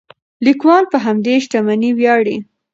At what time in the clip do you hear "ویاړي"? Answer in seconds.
1.95-2.37